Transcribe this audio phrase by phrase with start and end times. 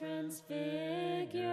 [0.00, 1.44] Transfigured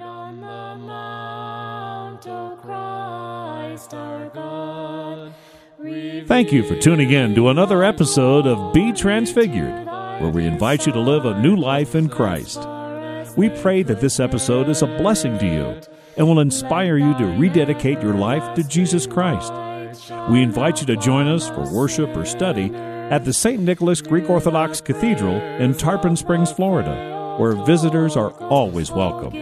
[0.00, 5.34] on the mount, O Christ our God.
[6.28, 10.92] Thank you for tuning in to another episode of Be Transfigured, where we invite you
[10.92, 12.60] to live a new life in Christ.
[13.36, 15.80] We pray that this episode is a blessing to you
[16.16, 19.52] and will inspire you to rededicate your life to Jesus Christ.
[20.30, 23.60] We invite you to join us for worship or study at the St.
[23.60, 29.32] Nicholas Greek Orthodox Cathedral in Tarpon Springs, Florida where visitors are always welcome.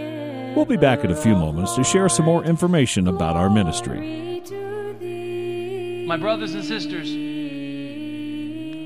[0.54, 4.42] We'll be back in a few moments to share some more information about our ministry.
[6.06, 7.08] My brothers and sisters,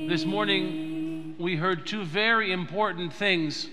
[0.09, 3.69] this morning we heard two very important things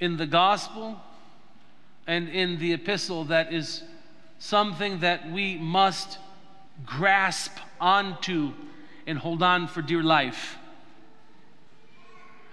[0.00, 1.00] in the gospel
[2.06, 3.82] and in the epistle that is
[4.38, 6.18] something that we must
[6.86, 8.52] grasp onto
[9.06, 10.56] and hold on for dear life.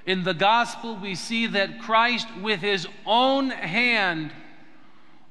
[0.07, 4.31] In the gospel, we see that Christ, with his own hand,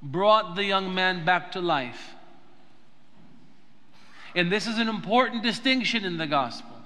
[0.02, 2.14] brought the young man back to life.
[4.34, 6.76] And this is an important distinction in the gospel.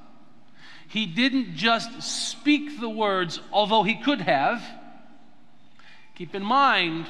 [0.87, 4.63] He didn't just speak the words, although he could have.
[6.15, 7.07] Keep in mind,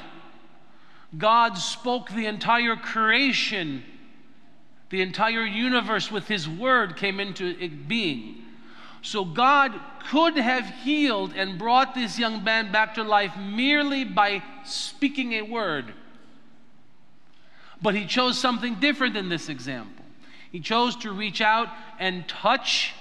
[1.15, 3.83] God spoke the entire creation,
[4.89, 8.45] the entire universe with his word came into being.
[9.01, 14.43] So God could have healed and brought this young man back to life merely by
[14.63, 15.93] speaking a word.
[17.81, 20.05] But he chose something different in this example.
[20.51, 22.93] He chose to reach out and touch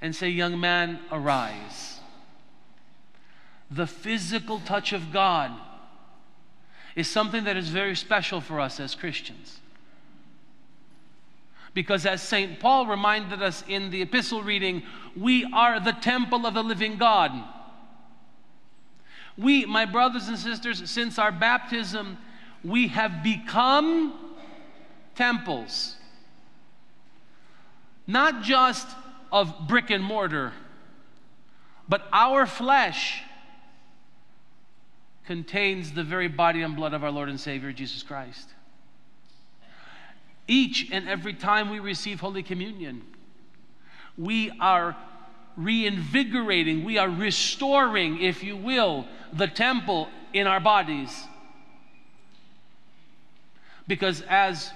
[0.00, 2.00] and say, Young man, arise.
[3.70, 5.52] The physical touch of God
[6.94, 9.60] is something that is very special for us as Christians.
[11.76, 12.58] Because as St.
[12.58, 14.82] Paul reminded us in the epistle reading,
[15.14, 17.32] we are the temple of the living God.
[19.36, 22.16] We, my brothers and sisters, since our baptism,
[22.64, 24.14] we have become
[25.16, 25.96] temples.
[28.06, 28.88] Not just
[29.30, 30.54] of brick and mortar,
[31.90, 33.20] but our flesh
[35.26, 38.48] contains the very body and blood of our Lord and Savior Jesus Christ
[40.48, 43.02] each and every time we receive Holy Communion.
[44.16, 44.96] We are
[45.56, 51.24] reinvigorating, we are restoring, if you will, the temple in our bodies.
[53.88, 54.70] Because as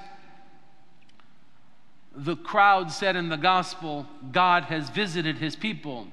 [2.14, 6.08] the crowd said in the gospel, God has visited his people.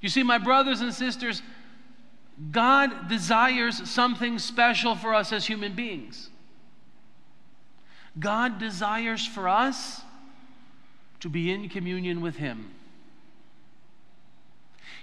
[0.00, 1.42] You see, my brothers and sisters,
[2.50, 6.30] God desires something special for us as human beings.
[8.18, 10.02] God desires for us
[11.20, 12.70] to be in communion with Him.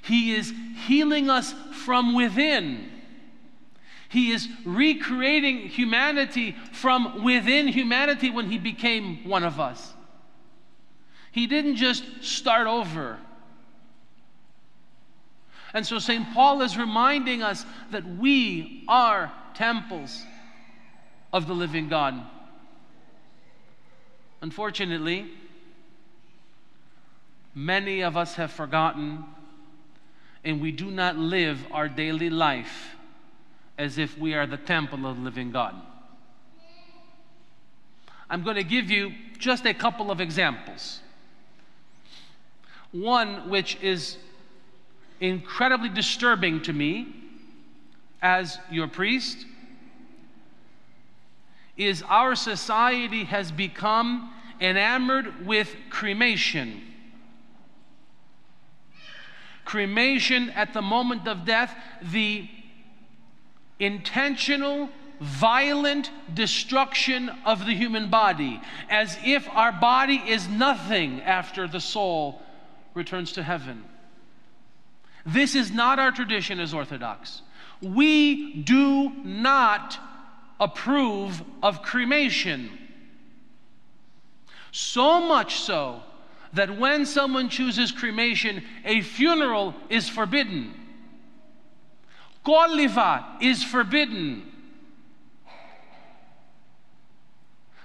[0.02, 0.54] He is
[0.88, 2.90] healing us from within.
[4.10, 9.94] He is recreating humanity from within humanity when He became one of us.
[11.32, 13.18] He didn't just start over.
[15.74, 16.34] And so St.
[16.34, 20.24] Paul is reminding us that we are temples
[21.32, 22.22] of the living God.
[24.42, 25.30] Unfortunately,
[27.54, 29.24] many of us have forgotten
[30.44, 32.96] and we do not live our daily life
[33.78, 35.76] as if we are the temple of the living God.
[38.30, 41.02] I'm going to give you just a couple of examples.
[42.92, 44.18] One which is
[45.20, 47.14] incredibly disturbing to me
[48.22, 49.46] as your priest
[51.86, 56.82] is our society has become enamored with cremation.
[59.66, 62.48] Cremation at the moment of death, the
[63.80, 71.80] intentional, violent destruction of the human body, as if our body is nothing after the
[71.80, 72.42] soul
[72.94, 73.84] returns to heaven.
[75.26, 77.42] This is not our tradition as Orthodox.
[77.82, 80.00] We do not
[80.62, 82.70] approve of cremation.
[84.72, 86.04] So much so
[86.54, 90.74] that when someone chooses cremation, a funeral is forbidden.
[92.46, 94.44] Koliva is forbidden.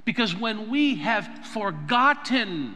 [0.04, 2.74] Because when we have forgotten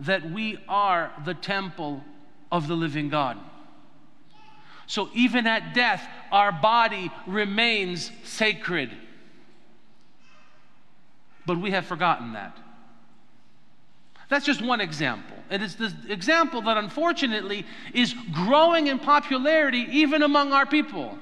[0.00, 2.04] that we are the temple
[2.52, 3.38] of the living God,
[4.88, 8.90] so even at death, our body remains sacred.
[11.44, 12.56] But we have forgotten that.
[14.30, 15.36] That's just one example.
[15.50, 21.18] And it's the example that unfortunately is growing in popularity even among our people.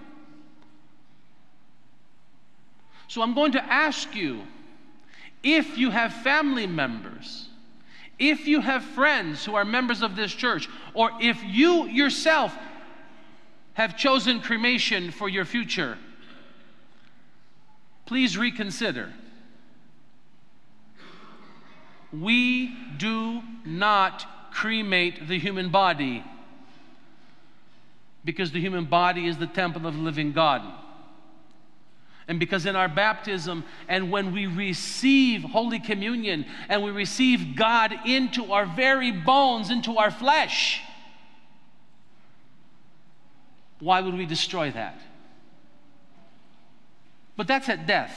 [3.08, 4.42] So I'm going to ask you
[5.42, 7.48] if you have family members,
[8.18, 12.56] if you have friends who are members of this church, or if you yourself
[13.76, 15.99] have chosen cremation for your future,
[18.06, 19.12] please reconsider.
[22.11, 26.25] We do not cremate the human body
[28.25, 30.62] because the human body is the temple of the living God.
[32.28, 37.93] And because in our baptism and when we receive Holy Communion and we receive God
[38.06, 40.81] into our very bones, into our flesh,
[43.81, 45.00] why would we destroy that?
[47.37, 48.12] But that's at death.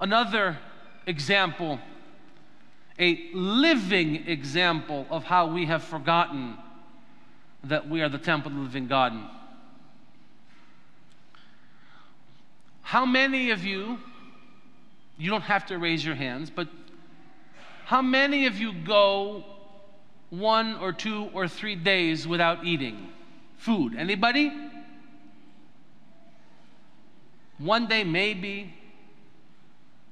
[0.00, 0.58] Another
[1.06, 1.80] example,
[2.98, 6.56] a living example of how we have forgotten
[7.64, 9.14] that we are the temple of the living God.
[12.82, 13.98] How many of you,
[15.18, 16.68] you don't have to raise your hands, but
[17.86, 19.44] how many of you go
[20.30, 23.08] one or two or three days without eating
[23.58, 23.94] food?
[23.96, 24.52] Anybody?
[27.58, 28.74] One day, maybe.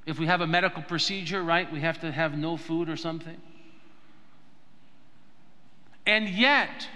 [0.05, 3.41] If we have a medical procedure, right, we have to have no food or something.
[6.07, 6.89] And yet,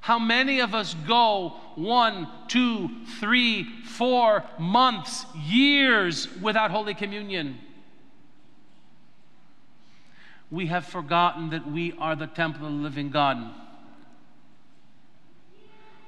[0.00, 7.58] how many of us go one, two, three, four months, years without Holy Communion?
[10.50, 13.52] We have forgotten that we are the temple of the living God.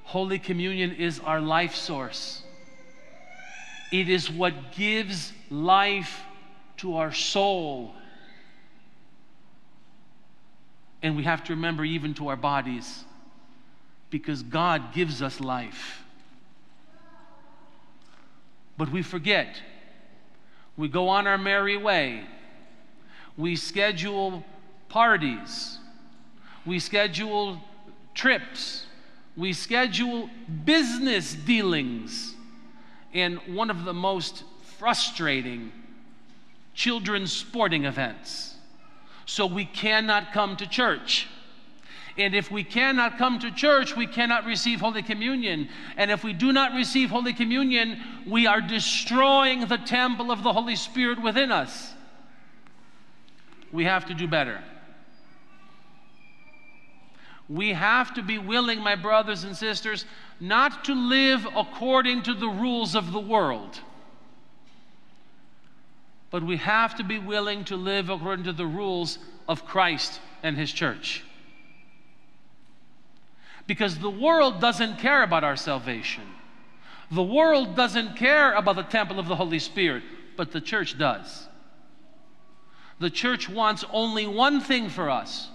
[0.05, 2.43] Holy Communion is our life source.
[3.93, 6.23] It is what gives life
[6.79, 7.95] to our soul.
[11.03, 13.05] And we have to remember, even to our bodies,
[14.11, 16.03] because God gives us life.
[18.79, 19.61] But we forget.
[20.77, 22.25] We go on our merry way.
[23.37, 24.45] We schedule
[24.89, 25.79] parties.
[26.65, 27.61] We schedule
[28.15, 28.87] trips.
[29.37, 30.29] We schedule
[30.65, 32.35] business dealings
[33.13, 34.45] in one of the most
[34.79, 35.73] frustrating
[36.75, 38.57] children's sporting events.
[39.27, 41.29] So we cannot come to church.
[42.19, 45.69] And if we cannot come to church, we cannot receive Holy Communion.
[45.97, 50.53] And if we do not receive Holy Communion, we are destroying the temple of the
[50.53, 51.95] Holy Spirit within us.
[53.71, 54.63] We have to do better.
[57.53, 60.07] We have to be willing, my brothers and sisters,
[60.41, 63.79] not to live according to the rules of the world,
[66.31, 70.57] but we have to be willing to live according to the rules of Christ and
[70.57, 71.25] His church.
[73.67, 76.25] Because the world doesn't care about our salvation.
[77.11, 80.05] The world doesn't care about the temple of the Holy Spirit,
[80.39, 81.49] but the church does.
[82.99, 85.51] The church wants only one thing for us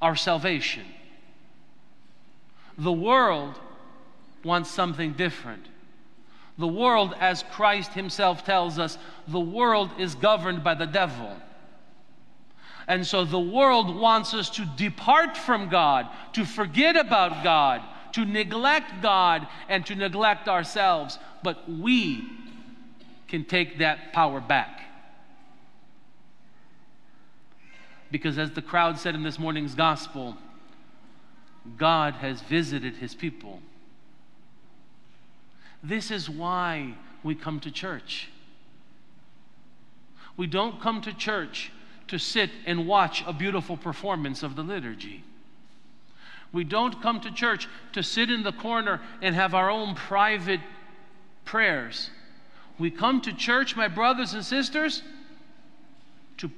[0.00, 0.84] our salvation.
[2.76, 3.58] The world
[4.44, 5.66] wants something different.
[6.58, 11.36] The world, as Christ Himself tells us, the world is governed by the devil.
[12.88, 17.82] And so the world wants us to depart from God, to forget about God,
[18.12, 21.18] to neglect God, and to neglect ourselves.
[21.42, 22.24] But we
[23.28, 24.87] can take that power back.
[28.10, 30.36] Because as the crowd said in this morning's gospel,
[31.76, 33.60] God has visited his people.
[35.82, 38.28] This is why we come to church.
[40.36, 41.72] We don't come to church
[42.08, 45.24] to sit and watch a beautiful performance of the liturgy.
[46.52, 50.60] We don't come to church to sit in the corner and have our own private
[51.44, 52.10] prayers.
[52.78, 55.02] We come to church, my brothers and sisters,
[56.38, 56.50] to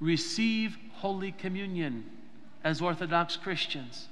[0.00, 2.04] receive Holy Communion
[2.62, 4.06] as Orthodox Christians.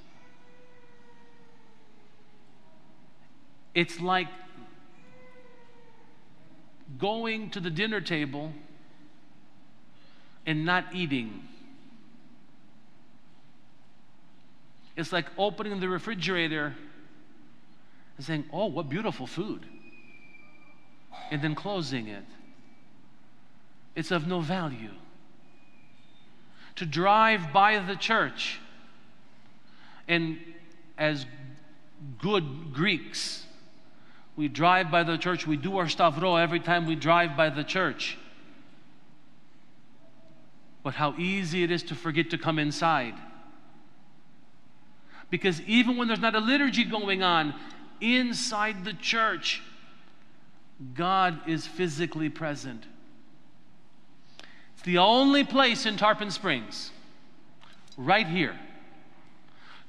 [3.75, 4.27] It's like
[6.97, 8.53] going to the dinner table
[10.47, 11.43] and not eating.
[14.97, 16.73] It's like opening the refrigerator
[18.17, 19.63] and saying, Oh, what beautiful food,
[21.29, 22.25] and then closing it.
[23.95, 24.95] It's of no value
[26.79, 28.59] to drive by the church.
[30.07, 30.39] And
[30.97, 31.25] as
[32.19, 33.45] good Greeks,
[34.35, 37.63] we drive by the church, we do our stavro every time we drive by the
[37.63, 38.17] church.
[40.83, 43.13] but how easy it is to forget to come inside.
[45.29, 47.53] Because even when there's not a liturgy going on,
[48.01, 49.61] inside the church,
[50.95, 52.85] God is physically present.
[54.79, 56.91] It's the only place in Tarpon Springs,
[57.97, 58.57] right here.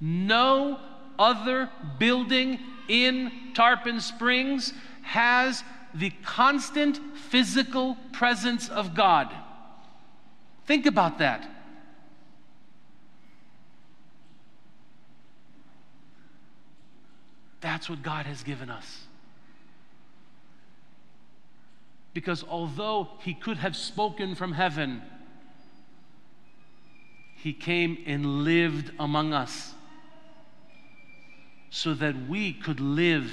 [0.00, 0.80] No
[1.16, 1.70] other
[2.00, 5.62] building in Tarpon Springs has
[5.94, 9.32] the constant physical presence of God.
[10.66, 11.49] Think about that.
[17.61, 19.02] That's what God has given us.
[22.12, 25.02] Because although he could have spoken from heaven,
[27.37, 29.75] he came and lived among us
[31.71, 33.31] so that we could live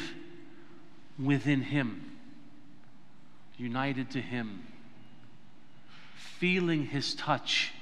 [1.18, 2.12] within him,
[3.58, 4.64] united to him,
[6.16, 7.74] feeling his touch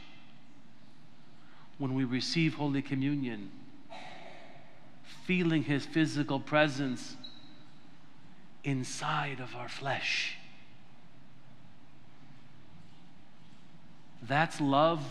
[1.78, 3.52] when we receive Holy Communion,
[5.26, 7.18] feeling his physical presence
[8.64, 10.38] inside of our flesh.
[14.28, 15.02] That's love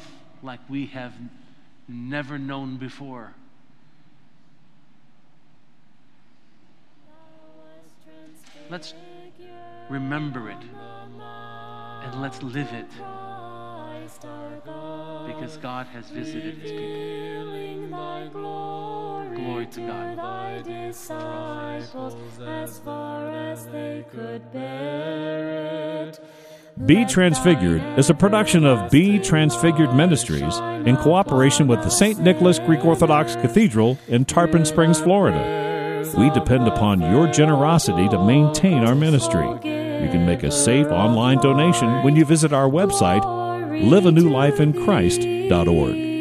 [0.42, 1.14] like we have
[1.88, 3.34] never known before.
[8.70, 8.94] Let's
[9.88, 10.62] remember it
[12.04, 12.88] and let's live it
[15.26, 18.24] because God has visited his people.
[19.34, 20.18] Glory to God.
[20.18, 26.20] Thy disciples as far as they could bear it.
[26.82, 32.18] Be Transfigured is a production of Be Transfigured Ministries in cooperation with the St.
[32.18, 36.02] Nicholas Greek Orthodox Cathedral in Tarpon Springs, Florida.
[36.18, 39.46] We depend upon your generosity to maintain our ministry.
[39.46, 43.22] You can make a safe online donation when you visit our website,
[43.70, 46.13] liveanewlifeinchrist.org.